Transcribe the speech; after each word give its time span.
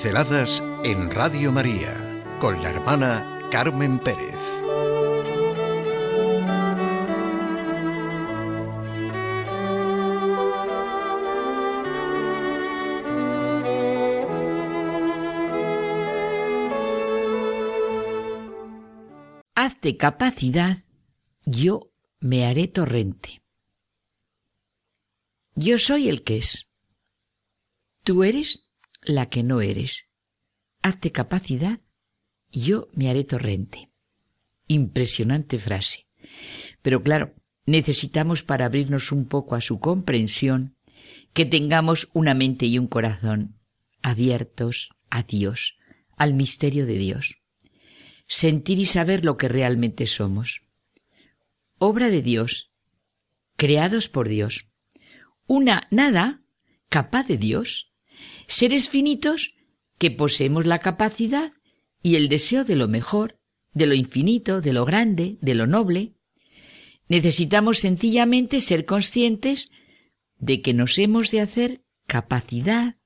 Pinceladas 0.00 0.62
en 0.84 1.10
Radio 1.10 1.50
María 1.50 2.22
con 2.38 2.62
la 2.62 2.70
hermana 2.70 3.48
Carmen 3.50 3.98
Pérez. 3.98 4.36
Hazte 19.56 19.96
capacidad, 19.96 20.78
yo 21.44 21.90
me 22.20 22.46
haré 22.46 22.68
torrente. 22.68 23.42
Yo 25.56 25.80
soy 25.80 26.08
el 26.08 26.22
que 26.22 26.36
es. 26.36 26.68
Tú 28.04 28.22
eres 28.22 28.67
la 29.08 29.30
que 29.30 29.42
no 29.42 29.62
eres. 29.62 30.12
Hazte 30.82 31.12
capacidad, 31.12 31.80
yo 32.52 32.88
me 32.92 33.08
haré 33.08 33.24
torrente. 33.24 33.90
Impresionante 34.66 35.56
frase. 35.56 36.06
Pero 36.82 37.02
claro, 37.02 37.34
necesitamos 37.64 38.42
para 38.42 38.66
abrirnos 38.66 39.10
un 39.10 39.26
poco 39.26 39.54
a 39.54 39.62
su 39.62 39.80
comprensión 39.80 40.76
que 41.32 41.46
tengamos 41.46 42.10
una 42.12 42.34
mente 42.34 42.66
y 42.66 42.78
un 42.78 42.86
corazón 42.86 43.58
abiertos 44.02 44.90
a 45.08 45.22
Dios, 45.22 45.78
al 46.18 46.34
misterio 46.34 46.84
de 46.84 46.98
Dios. 46.98 47.38
Sentir 48.26 48.78
y 48.78 48.84
saber 48.84 49.24
lo 49.24 49.38
que 49.38 49.48
realmente 49.48 50.06
somos. 50.06 50.60
Obra 51.78 52.10
de 52.10 52.20
Dios, 52.20 52.72
creados 53.56 54.08
por 54.08 54.28
Dios. 54.28 54.68
Una 55.46 55.88
nada 55.90 56.42
capaz 56.90 57.26
de 57.26 57.38
Dios 57.38 57.87
seres 58.48 58.88
finitos 58.88 59.54
que 59.98 60.10
poseemos 60.10 60.66
la 60.66 60.80
capacidad 60.80 61.52
y 62.02 62.16
el 62.16 62.28
deseo 62.28 62.64
de 62.64 62.76
lo 62.76 62.88
mejor, 62.88 63.38
de 63.74 63.86
lo 63.86 63.94
infinito, 63.94 64.60
de 64.60 64.72
lo 64.72 64.84
grande, 64.84 65.36
de 65.42 65.54
lo 65.54 65.66
noble. 65.66 66.14
Necesitamos 67.08 67.78
sencillamente 67.78 68.60
ser 68.60 68.86
conscientes 68.86 69.70
de 70.38 70.62
que 70.62 70.72
nos 70.72 70.98
hemos 70.98 71.30
de 71.30 71.40
hacer 71.40 71.82
capacidad, 72.06 72.96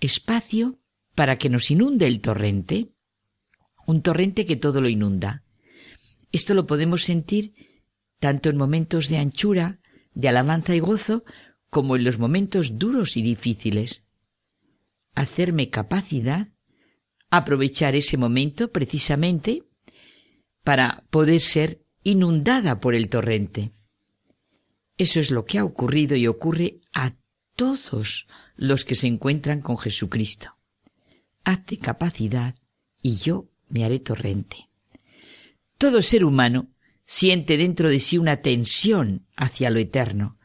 espacio, 0.00 0.80
para 1.14 1.38
que 1.38 1.48
nos 1.48 1.70
inunde 1.70 2.08
el 2.08 2.20
torrente, 2.20 2.88
un 3.86 4.02
torrente 4.02 4.44
que 4.44 4.56
todo 4.56 4.80
lo 4.80 4.88
inunda. 4.88 5.44
Esto 6.32 6.54
lo 6.54 6.66
podemos 6.66 7.04
sentir 7.04 7.54
tanto 8.18 8.50
en 8.50 8.56
momentos 8.56 9.08
de 9.08 9.18
anchura, 9.18 9.78
de 10.14 10.28
alabanza 10.28 10.74
y 10.74 10.80
gozo, 10.80 11.24
como 11.70 11.94
en 11.94 12.04
los 12.04 12.18
momentos 12.18 12.78
duros 12.78 13.16
y 13.16 13.22
difíciles 13.22 14.03
hacerme 15.14 15.70
capacidad, 15.70 16.48
aprovechar 17.30 17.96
ese 17.96 18.16
momento 18.16 18.70
precisamente 18.70 19.64
para 20.62 21.04
poder 21.10 21.40
ser 21.40 21.84
inundada 22.02 22.80
por 22.80 22.94
el 22.94 23.08
torrente. 23.08 23.72
Eso 24.96 25.20
es 25.20 25.30
lo 25.30 25.44
que 25.44 25.58
ha 25.58 25.64
ocurrido 25.64 26.16
y 26.16 26.26
ocurre 26.26 26.80
a 26.92 27.16
todos 27.56 28.26
los 28.56 28.84
que 28.84 28.94
se 28.94 29.06
encuentran 29.06 29.60
con 29.60 29.78
Jesucristo. 29.78 30.56
Hazte 31.44 31.78
capacidad 31.78 32.54
y 33.02 33.16
yo 33.16 33.50
me 33.68 33.84
haré 33.84 33.98
torrente. 33.98 34.68
Todo 35.78 36.02
ser 36.02 36.24
humano 36.24 36.70
siente 37.06 37.56
dentro 37.56 37.90
de 37.90 38.00
sí 38.00 38.18
una 38.18 38.40
tensión 38.40 39.26
hacia 39.36 39.70
lo 39.70 39.78
eterno, 39.78 40.38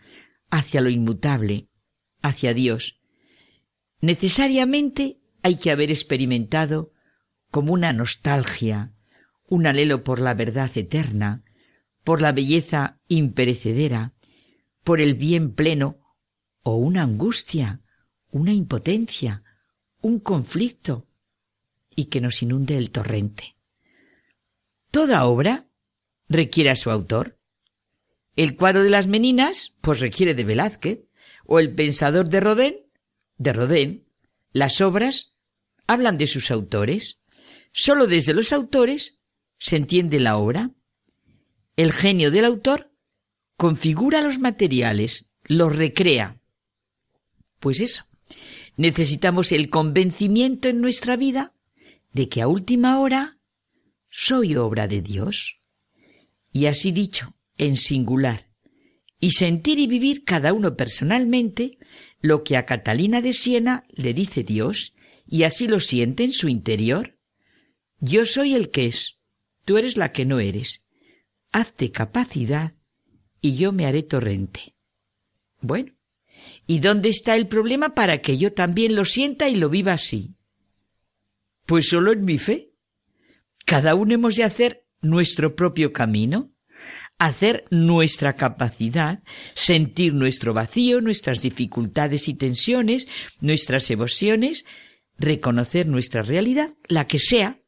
hacia 0.50 0.82
lo 0.82 0.90
inmutable, 0.90 1.70
hacia 2.22 2.54
Dios, 2.54 2.99
necesariamente 4.02 5.20
hay 5.42 5.56
que 5.56 5.72
haber 5.72 5.92
experimentado 5.92 6.92
como 7.52 7.74
una 7.74 7.94
nostalgia, 7.94 8.94
un 9.48 9.66
anhelo 9.66 10.04
por 10.04 10.20
la 10.20 10.34
verdad 10.34 10.72
eterna, 10.76 11.44
por 12.04 12.22
la 12.22 12.32
belleza 12.32 13.00
imperecedera, 13.08 14.14
por 14.84 15.02
el 15.02 15.16
bien 15.16 15.54
pleno, 15.54 16.00
o 16.64 16.76
una 16.76 17.04
angustia, 17.04 17.82
una 18.32 18.54
impotencia, 18.54 19.44
un 20.02 20.20
conflicto, 20.20 21.08
y 21.96 22.06
que 22.06 22.22
nos 22.22 22.42
inunde 22.42 22.78
el 22.78 22.92
torrente. 22.92 23.56
Toda 24.92 25.26
obra 25.26 25.68
requiere 26.28 26.70
a 26.70 26.76
su 26.76 26.92
autor. 26.92 27.38
El 28.36 28.56
cuadro 28.56 28.84
de 28.84 28.90
las 28.90 29.08
meninas, 29.08 29.78
pues 29.82 30.00
requiere 30.00 30.34
de 30.34 30.46
Velázquez, 30.46 31.00
o 31.46 31.60
el 31.60 31.74
pensador 31.74 32.30
de 32.30 32.40
Rodin, 32.40 32.76
de 33.40 33.54
Rodin, 33.54 34.06
las 34.52 34.82
obras 34.82 35.34
hablan 35.88 36.20
de 36.20 36.28
sus 36.28 36.52
autores. 36.52 37.24
Solo 37.72 38.06
desde 38.06 38.34
los 38.36 38.54
autores 38.54 39.18
se 39.58 39.78
entiende 39.78 40.20
la 40.20 40.38
obra. 40.38 40.72
El 41.76 41.92
genio 41.92 42.30
del 42.30 42.46
autor 42.46 42.92
configura 43.58 44.22
los 44.22 44.38
materiales, 44.40 45.32
los 45.46 45.76
recrea. 45.76 46.40
Pues 47.60 47.80
eso, 47.80 48.04
necesitamos 48.78 49.52
el 49.52 49.70
convencimiento 49.70 50.70
en 50.70 50.82
nuestra 50.82 51.16
vida 51.16 51.54
de 52.14 52.30
que 52.30 52.42
a 52.42 52.48
última 52.48 53.00
hora 53.00 53.40
soy 54.10 54.56
obra 54.56 54.88
de 54.88 55.02
Dios. 55.02 55.60
Y 56.52 56.66
así 56.66 56.92
dicho, 56.92 57.36
en 57.58 57.78
singular, 57.78 58.50
y 59.20 59.32
sentir 59.32 59.80
y 59.80 59.88
vivir 59.88 60.24
cada 60.24 60.54
uno 60.54 60.76
personalmente 60.76 61.78
lo 62.22 62.44
que 62.44 62.58
a 62.58 62.66
Catalina 62.66 63.22
de 63.22 63.34
Siena 63.34 63.86
le 63.90 64.14
dice 64.14 64.44
Dios, 64.44 64.94
y 65.26 65.44
así 65.44 65.68
lo 65.68 65.80
siente 65.80 66.24
en 66.24 66.34
su 66.34 66.50
interior. 66.50 67.18
Yo 68.00 68.26
soy 68.26 68.56
el 68.56 68.72
que 68.72 68.88
es, 68.88 69.20
tú 69.66 69.78
eres 69.78 69.98
la 69.98 70.12
que 70.12 70.26
no 70.26 70.40
eres. 70.40 70.90
Hazte 71.52 71.92
capacidad 71.92 72.74
y 73.42 73.56
yo 73.56 73.72
me 73.72 73.86
haré 73.86 74.04
torrente. 74.04 74.76
Bueno, 75.62 75.94
¿y 76.66 76.80
dónde 76.80 77.10
está 77.10 77.36
el 77.36 77.48
problema 77.48 77.94
para 77.96 78.22
que 78.22 78.38
yo 78.38 78.54
también 78.54 78.96
lo 78.96 79.06
sienta 79.06 79.50
y 79.50 79.56
lo 79.56 79.70
viva 79.70 79.94
así? 79.94 80.36
Pues 81.66 81.88
solo 81.88 82.12
en 82.12 82.26
mi 82.26 82.38
fe. 82.38 82.72
Cada 83.66 83.94
uno 83.96 84.16
hemos 84.16 84.36
de 84.36 84.44
hacer 84.44 84.86
nuestro 85.02 85.56
propio 85.56 85.94
camino 85.94 86.52
hacer 87.20 87.66
nuestra 87.70 88.34
capacidad, 88.38 89.22
sentir 89.54 90.14
nuestro 90.14 90.54
vacío, 90.54 91.02
nuestras 91.02 91.42
dificultades 91.42 92.30
y 92.30 92.34
tensiones, 92.34 93.08
nuestras 93.42 93.92
emociones, 93.92 94.66
reconocer 95.18 95.86
nuestra 95.86 96.24
realidad, 96.24 96.74
la 96.88 97.06
que 97.08 97.20
sea, 97.20 97.62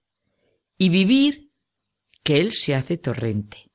y 0.78 0.90
vivir 0.90 1.52
que 2.24 2.40
Él 2.40 2.54
se 2.54 2.76
hace 2.76 2.98
torrente, 2.98 3.72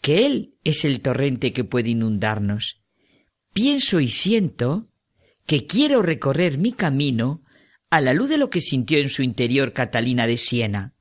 que 0.00 0.24
Él 0.24 0.54
es 0.64 0.84
el 0.86 1.00
torrente 1.02 1.52
que 1.52 1.62
puede 1.62 1.90
inundarnos. 1.90 2.82
Pienso 3.52 4.00
y 4.00 4.08
siento 4.08 4.88
que 5.44 5.66
quiero 5.66 6.02
recorrer 6.02 6.56
mi 6.56 6.72
camino 6.72 7.42
a 7.90 8.00
la 8.00 8.14
luz 8.14 8.30
de 8.30 8.38
lo 8.38 8.48
que 8.48 8.62
sintió 8.62 8.98
en 8.98 9.10
su 9.10 9.22
interior 9.22 9.74
Catalina 9.74 10.26
de 10.26 10.38
Siena. 10.38 10.94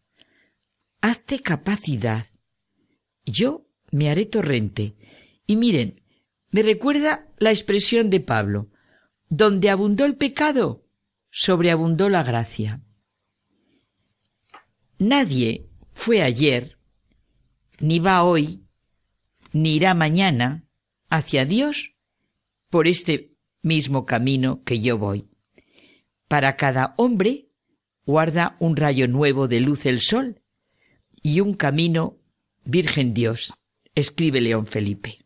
Hazte 1.02 1.40
capacidad. 1.40 2.28
Yo 3.26 3.65
me 3.96 4.10
haré 4.10 4.26
torrente. 4.26 4.98
Y 5.48 5.56
miren, 5.56 6.02
me 6.52 6.64
recuerda 6.64 7.30
la 7.38 7.52
expresión 7.52 8.10
de 8.10 8.20
Pablo, 8.20 8.70
donde 9.30 9.70
abundó 9.70 10.04
el 10.04 10.18
pecado, 10.18 10.84
sobreabundó 11.30 12.10
la 12.10 12.22
gracia. 12.22 12.82
Nadie 15.00 15.70
fue 15.94 16.22
ayer, 16.22 16.78
ni 17.80 18.00
va 18.00 18.24
hoy, 18.24 18.66
ni 19.54 19.78
irá 19.78 19.94
mañana 19.94 20.66
hacia 21.08 21.46
Dios 21.46 21.96
por 22.70 22.90
este 22.90 23.34
mismo 23.62 24.06
camino 24.06 24.62
que 24.66 24.82
yo 24.82 24.98
voy. 24.98 25.30
Para 26.28 26.58
cada 26.58 26.96
hombre 26.98 27.48
guarda 28.06 28.58
un 28.60 28.76
rayo 28.76 29.08
nuevo 29.08 29.48
de 29.48 29.62
luz 29.62 29.86
el 29.86 30.02
sol 30.02 30.42
y 31.24 31.40
un 31.40 31.54
camino 31.54 32.18
Virgen 32.66 33.14
Dios 33.14 33.54
escribe 33.96 34.42
León 34.42 34.68
Felipe. 34.68 35.26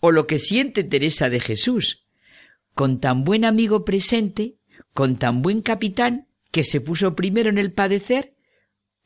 O 0.00 0.12
lo 0.12 0.26
que 0.26 0.38
siente 0.38 0.84
Teresa 0.84 1.28
de 1.30 1.40
Jesús, 1.40 2.06
con 2.74 3.00
tan 3.00 3.24
buen 3.24 3.44
amigo 3.44 3.84
presente, 3.84 4.58
con 4.92 5.16
tan 5.16 5.42
buen 5.42 5.62
capitán, 5.62 6.28
que 6.52 6.62
se 6.64 6.80
puso 6.80 7.14
primero 7.14 7.50
en 7.50 7.58
el 7.58 7.72
padecer, 7.72 8.36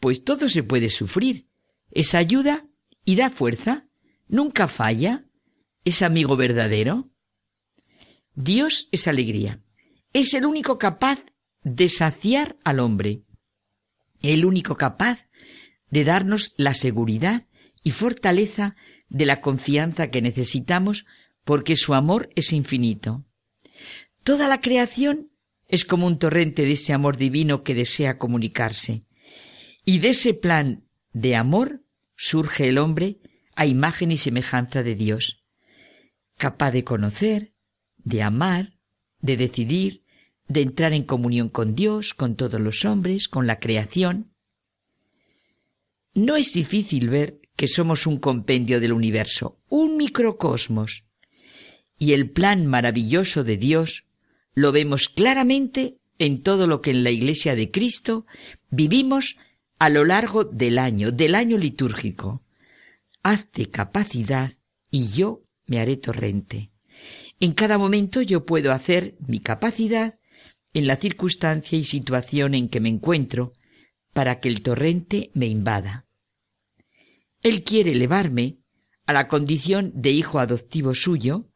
pues 0.01 0.25
todo 0.25 0.49
se 0.49 0.63
puede 0.63 0.89
sufrir. 0.89 1.49
Es 1.91 2.15
ayuda 2.15 2.67
y 3.05 3.17
da 3.17 3.31
fuerza, 3.31 3.89
nunca 4.29 4.69
falla, 4.69 5.25
es 5.85 6.03
amigo 6.03 6.37
verdadero. 6.37 7.11
Dios 8.35 8.89
es 8.93 9.09
alegría, 9.09 9.63
es 10.13 10.35
el 10.35 10.47
único 10.47 10.79
capaz 10.79 11.21
de 11.63 11.89
saciar 11.89 12.57
al 12.65 12.81
hombre, 12.81 13.23
el 14.23 14.45
único 14.45 14.77
capaz 14.77 15.29
de 15.91 16.05
darnos 16.05 16.55
la 16.57 16.75
seguridad 16.75 17.47
y 17.83 17.91
fortaleza 17.93 18.77
de 19.09 19.27
la 19.27 19.41
confianza 19.41 20.11
que 20.11 20.23
necesitamos 20.23 21.07
porque 21.45 21.77
su 21.77 21.95
amor 21.95 22.29
es 22.35 22.53
infinito. 22.53 23.25
Toda 24.23 24.49
la 24.49 24.61
creación 24.61 25.31
es 25.67 25.85
como 25.85 26.07
un 26.07 26.19
torrente 26.19 26.63
de 26.63 26.73
ese 26.73 26.93
amor 26.93 27.17
divino 27.17 27.63
que 27.63 27.75
desea 27.75 28.19
comunicarse. 28.19 29.07
Y 29.85 29.99
de 30.01 30.11
ese 30.11 30.35
plan 30.35 30.85
de 31.13 31.37
amor 31.37 31.83
surge 32.17 32.69
el 32.69 32.79
hombre 32.79 33.19
a 33.57 33.67
imagen 33.67 34.11
y 34.11 34.17
semejanza 34.17 34.83
de 34.83 34.95
Dios, 34.95 35.45
capaz 36.37 36.71
de 36.71 36.85
conocer, 36.85 37.55
de 37.99 38.23
amar, 38.23 38.75
de 39.21 39.37
decidir, 39.37 40.05
de 40.49 40.63
entrar 40.63 40.93
en 40.93 41.05
comunión 41.05 41.49
con 41.49 41.75
Dios, 41.75 42.15
con 42.15 42.37
todos 42.37 42.61
los 42.61 42.85
hombres, 42.85 43.29
con 43.29 43.47
la 43.47 43.61
creación. 43.61 44.35
No 46.15 46.37
es 46.37 46.53
difícil 46.53 47.09
ver 47.09 47.40
que 47.61 47.69
somos 47.69 48.07
un 48.07 48.17
compendio 48.17 48.81
del 48.81 48.95
universo, 48.95 49.59
un 49.69 49.99
microcosmos. 49.99 51.05
Y 51.99 52.15
el 52.15 52.31
plan 52.31 52.65
maravilloso 52.65 53.45
de 53.45 53.59
Dios 53.59 54.07
lo 54.55 54.73
vemos 54.73 55.11
claramente 55.11 55.99
en 56.19 56.43
todo 56.43 56.67
lo 56.67 56.81
que 56.81 56.91
en 56.93 57.05
la 57.05 57.11
Iglesia 57.11 57.55
de 57.55 57.71
Cristo 57.71 58.25
vivimos 58.71 59.37
a 59.79 59.91
lo 59.91 60.07
largo 60.07 60.45
del 60.45 60.79
año, 60.79 61.13
del 61.13 61.35
año 61.35 61.59
litúrgico. 61.59 62.43
Hazte 63.23 63.69
capacidad 63.69 64.53
y 64.91 65.09
yo 65.09 65.43
me 65.67 65.81
haré 65.81 65.99
torrente. 65.99 66.71
En 67.41 67.53
cada 67.53 67.77
momento 67.77 68.23
yo 68.23 68.47
puedo 68.47 68.73
hacer 68.73 69.17
mi 69.19 69.39
capacidad 69.39 70.19
en 70.73 70.87
la 70.87 70.97
circunstancia 70.97 71.79
y 71.79 71.85
situación 71.85 72.55
en 72.55 72.71
que 72.71 72.81
me 72.81 72.89
encuentro 72.89 73.53
para 74.15 74.41
que 74.41 74.49
el 74.49 74.63
torrente 74.63 75.31
me 75.35 75.45
invada. 75.45 76.07
Él 77.43 77.65
quiere 77.65 77.93
elevarme 77.93 78.59
a 79.07 79.13
la 79.13 79.29
condición 79.29 79.93
de 79.95 80.11
hijo 80.11 80.39
adoptivo 80.39 80.95
suyo, 80.95 81.51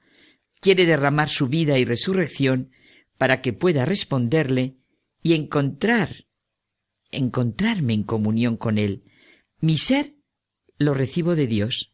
quiere 0.61 0.87
derramar 0.87 1.29
su 1.29 1.49
vida 1.49 1.79
y 1.79 1.85
resurrección 1.85 2.71
para 3.19 3.43
que 3.43 3.53
pueda 3.53 3.85
responderle 3.85 4.77
y 5.23 5.35
encontrar, 5.35 6.27
encontrarme 7.11 7.93
en 7.95 8.03
comunión 8.03 8.57
con 8.57 8.79
Él. 8.79 9.05
Mi 9.61 9.79
ser 9.79 10.17
lo 10.79 10.95
recibo 10.95 11.37
de 11.37 11.47
Dios. 11.47 11.93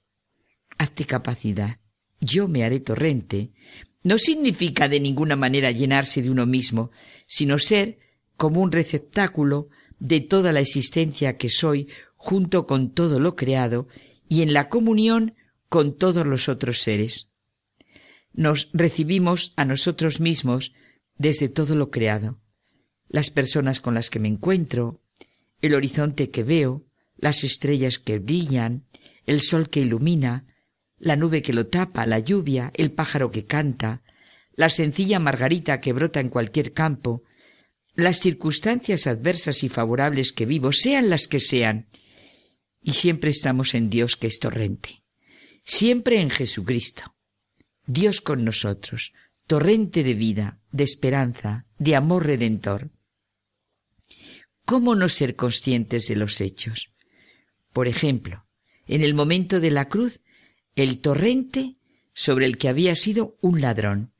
Hazte 0.78 1.04
capacidad. 1.04 1.80
Yo 2.20 2.48
me 2.48 2.64
haré 2.64 2.80
torrente. 2.80 3.52
No 4.02 4.18
significa 4.18 4.88
de 4.88 5.00
ninguna 5.00 5.36
manera 5.36 5.70
llenarse 5.70 6.22
de 6.22 6.30
uno 6.30 6.46
mismo, 6.46 6.90
sino 7.26 7.58
ser 7.58 7.98
como 8.36 8.62
un 8.62 8.72
receptáculo 8.72 9.68
de 9.98 10.20
toda 10.20 10.52
la 10.52 10.60
existencia 10.60 11.36
que 11.36 11.50
soy 11.50 11.88
junto 12.22 12.66
con 12.66 12.92
todo 12.92 13.18
lo 13.18 13.34
creado 13.34 13.88
y 14.28 14.42
en 14.42 14.52
la 14.52 14.68
comunión 14.68 15.34
con 15.70 15.96
todos 15.96 16.26
los 16.26 16.50
otros 16.50 16.82
seres. 16.82 17.32
Nos 18.34 18.68
recibimos 18.74 19.54
a 19.56 19.64
nosotros 19.64 20.20
mismos 20.20 20.74
desde 21.16 21.48
todo 21.48 21.74
lo 21.74 21.90
creado, 21.90 22.38
las 23.08 23.30
personas 23.30 23.80
con 23.80 23.94
las 23.94 24.10
que 24.10 24.18
me 24.18 24.28
encuentro, 24.28 25.00
el 25.62 25.74
horizonte 25.74 26.28
que 26.28 26.44
veo, 26.44 26.84
las 27.16 27.42
estrellas 27.42 27.98
que 27.98 28.18
brillan, 28.18 28.84
el 29.24 29.40
sol 29.40 29.70
que 29.70 29.80
ilumina, 29.80 30.44
la 30.98 31.16
nube 31.16 31.40
que 31.40 31.54
lo 31.54 31.68
tapa, 31.68 32.04
la 32.04 32.18
lluvia, 32.18 32.70
el 32.74 32.92
pájaro 32.92 33.30
que 33.30 33.46
canta, 33.46 34.02
la 34.54 34.68
sencilla 34.68 35.18
margarita 35.18 35.80
que 35.80 35.94
brota 35.94 36.20
en 36.20 36.28
cualquier 36.28 36.74
campo, 36.74 37.22
las 37.94 38.20
circunstancias 38.20 39.06
adversas 39.06 39.64
y 39.64 39.70
favorables 39.70 40.32
que 40.32 40.44
vivo, 40.44 40.70
sean 40.72 41.08
las 41.08 41.26
que 41.26 41.40
sean, 41.40 41.88
y 42.82 42.92
siempre 42.92 43.30
estamos 43.30 43.74
en 43.74 43.90
Dios 43.90 44.16
que 44.16 44.26
es 44.26 44.38
torrente, 44.38 45.02
siempre 45.64 46.20
en 46.20 46.30
Jesucristo, 46.30 47.14
Dios 47.86 48.20
con 48.20 48.44
nosotros, 48.44 49.12
torrente 49.46 50.04
de 50.04 50.14
vida, 50.14 50.60
de 50.72 50.84
esperanza, 50.84 51.66
de 51.78 51.96
amor 51.96 52.26
redentor. 52.26 52.90
¿Cómo 54.64 54.94
no 54.94 55.08
ser 55.08 55.36
conscientes 55.36 56.06
de 56.06 56.16
los 56.16 56.40
hechos? 56.40 56.92
Por 57.72 57.88
ejemplo, 57.88 58.46
en 58.86 59.02
el 59.02 59.14
momento 59.14 59.60
de 59.60 59.70
la 59.70 59.88
cruz, 59.88 60.20
el 60.76 61.00
torrente 61.00 61.76
sobre 62.12 62.46
el 62.46 62.58
que 62.58 62.68
había 62.68 62.94
sido 62.96 63.36
un 63.40 63.60
ladrón, 63.60 64.12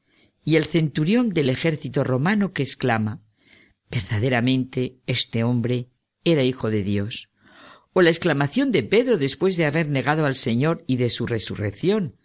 y 0.45 0.57
el 0.57 0.65
centurión 0.65 1.31
del 1.31 1.51
ejército 1.51 2.03
romano 2.03 2.53
que 2.53 2.62
exclama 2.62 3.23
Verdaderamente 3.91 5.01
este 5.07 5.43
hombre 5.43 5.89
era 6.25 6.45
hijo 6.45 6.71
de 6.71 6.85
Dios. 6.85 7.29
O 7.93 8.03
la 8.03 8.11
exclamación 8.11 8.73
de 8.73 8.83
Pedro 8.83 9.19
después 9.19 9.57
de 9.57 9.67
haber 9.67 9.89
negado 9.89 10.27
al 10.27 10.37
Señor 10.37 10.85
y 10.87 10.97
de 10.97 11.11
su 11.11 11.27
resurrección 11.27 12.17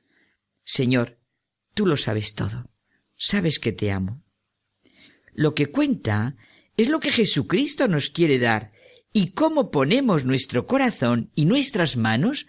Señor, 0.64 1.20
tú 1.74 1.86
lo 1.86 1.98
sabes 1.98 2.36
todo 2.36 2.70
sabes 3.16 3.60
que 3.60 3.72
te 3.72 3.92
amo. 3.92 4.24
Lo 5.34 5.54
que 5.54 5.68
cuenta 5.68 6.36
es 6.78 6.90
lo 6.90 7.00
que 7.00 7.12
Jesucristo 7.12 7.88
nos 7.88 8.10
quiere 8.10 8.40
dar 8.40 8.72
y 9.14 9.32
cómo 9.32 9.72
ponemos 9.72 10.26
nuestro 10.26 10.66
corazón 10.66 11.32
y 11.36 11.46
nuestras 11.46 11.98
manos 11.98 12.48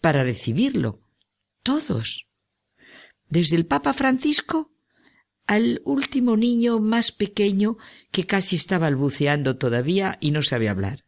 para 0.00 0.24
recibirlo. 0.24 1.00
Todos. 1.62 2.26
Desde 3.28 3.56
el 3.56 3.66
Papa 3.66 3.92
Francisco 3.92 4.72
al 5.46 5.80
último 5.84 6.36
niño 6.36 6.78
más 6.80 7.12
pequeño 7.12 7.76
que 8.10 8.26
casi 8.26 8.56
estaba 8.56 8.86
balbuceando 8.86 9.56
todavía 9.56 10.18
y 10.20 10.30
no 10.30 10.42
sabe 10.42 10.68
hablar. 10.68 11.04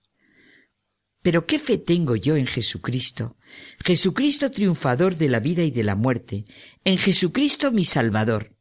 Pero 1.24 1.46
qué 1.46 1.58
fe 1.58 1.78
tengo 1.78 2.16
yo 2.16 2.36
en 2.36 2.46
Jesucristo, 2.46 3.38
Jesucristo 3.82 4.50
triunfador 4.50 5.16
de 5.16 5.30
la 5.30 5.40
vida 5.40 5.62
y 5.62 5.70
de 5.70 5.82
la 5.82 5.94
muerte, 5.94 6.44
en 6.84 6.98
Jesucristo 6.98 7.72
mi 7.72 7.86
Salvador, 7.86 8.58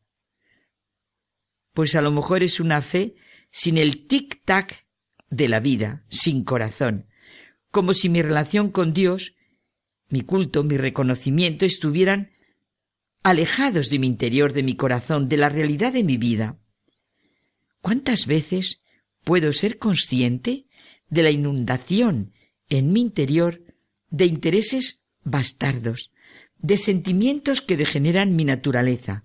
pues 1.74 1.94
a 1.96 2.02
lo 2.02 2.10
mejor 2.10 2.42
es 2.42 2.62
una 2.62 2.82
fe 2.82 3.16
sin 3.52 3.78
el 3.78 4.08
tic-tac 4.08 4.86
de 5.30 5.50
la 5.50 5.60
vida, 5.60 6.06
sin 6.08 6.46
corazón, 6.46 7.10
como 7.70 7.94
si 7.94 8.08
mi 8.08 8.22
relación 8.22 8.72
con 8.72 8.94
Dios, 8.94 9.36
mi 10.08 10.22
culto, 10.22 10.64
mi 10.64 10.78
reconocimiento 10.78 11.66
estuvieran 11.66 12.32
alejados 13.24 13.90
de 13.90 14.00
mi 14.00 14.08
interior, 14.08 14.54
de 14.54 14.64
mi 14.64 14.78
corazón, 14.78 15.28
de 15.28 15.36
la 15.36 15.50
realidad 15.50 15.92
de 15.92 16.06
mi 16.06 16.16
vida. 16.16 16.62
¿Cuántas 17.82 18.26
veces 18.26 18.80
puedo 19.26 19.52
ser 19.52 19.80
consciente 19.80 20.68
de 21.10 21.24
la 21.24 21.32
inundación 21.32 22.32
en 22.78 22.92
mi 22.92 23.02
interior 23.02 23.62
de 24.10 24.26
intereses 24.26 25.06
bastardos, 25.24 26.12
de 26.58 26.78
sentimientos 26.78 27.62
que 27.62 27.78
degeneran 27.78 28.36
mi 28.36 28.46
naturaleza? 28.46 29.24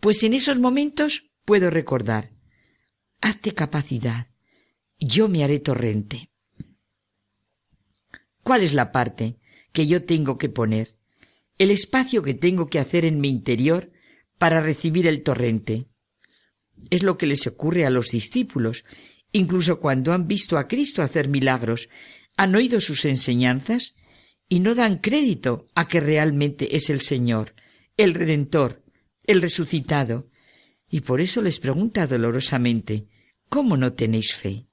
Pues 0.00 0.22
en 0.22 0.34
esos 0.34 0.58
momentos 0.58 1.30
puedo 1.44 1.70
recordar. 1.70 2.32
Hazte 3.20 3.52
capacidad. 3.52 4.28
Yo 4.98 5.28
me 5.28 5.44
haré 5.44 5.58
torrente. 5.58 6.30
¿Cuál 8.42 8.62
es 8.62 8.72
la 8.72 8.92
parte 8.92 9.38
que 9.72 9.86
yo 9.86 10.04
tengo 10.04 10.38
que 10.38 10.48
poner? 10.48 10.96
El 11.58 11.70
espacio 11.70 12.22
que 12.22 12.34
tengo 12.34 12.68
que 12.68 12.78
hacer 12.78 13.04
en 13.04 13.20
mi 13.20 13.28
interior 13.28 13.90
para 14.38 14.60
recibir 14.60 15.06
el 15.06 15.22
torrente. 15.22 15.88
Es 16.90 17.02
lo 17.02 17.18
que 17.18 17.26
les 17.26 17.46
ocurre 17.46 17.84
a 17.84 17.90
los 17.90 18.10
discípulos, 18.10 18.84
incluso 19.32 19.80
cuando 19.80 20.12
han 20.12 20.28
visto 20.28 20.56
a 20.58 20.68
Cristo 20.68 21.02
hacer 21.02 21.28
milagros, 21.28 21.88
han 22.36 22.54
oído 22.54 22.80
sus 22.80 23.04
enseñanzas 23.04 23.96
y 24.48 24.60
no 24.60 24.74
dan 24.74 24.98
crédito 24.98 25.66
a 25.74 25.88
que 25.88 26.00
realmente 26.00 26.76
es 26.76 26.90
el 26.90 27.00
Señor, 27.00 27.54
el 27.96 28.14
Redentor, 28.14 28.84
el 29.24 29.42
resucitado, 29.42 30.28
y 30.88 31.00
por 31.00 31.20
eso 31.20 31.42
les 31.42 31.58
pregunta 31.58 32.06
dolorosamente, 32.06 33.08
¿cómo 33.48 33.76
no 33.76 33.94
tenéis 33.94 34.34
fe? 34.34 34.66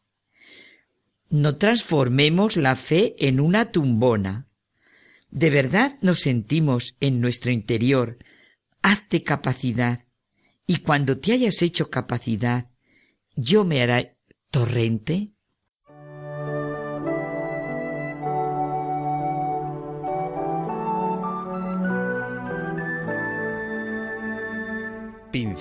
No 1.30 1.58
transformemos 1.58 2.58
la 2.58 2.76
fe 2.76 3.16
en 3.18 3.40
una 3.40 3.72
tumbona. 3.72 4.48
¿De 5.32 5.50
verdad 5.50 5.98
nos 6.02 6.20
sentimos 6.20 6.96
en 7.00 7.20
nuestro 7.20 7.52
interior? 7.52 8.20
Hazte 8.84 9.24
capacidad, 9.24 10.06
y 10.68 10.78
cuando 10.78 11.18
te 11.18 11.34
hayas 11.34 11.62
hecho 11.62 11.90
capacidad, 11.90 12.70
yo 13.36 13.64
me 13.64 13.82
haré 13.82 14.18
torrente. 14.52 15.33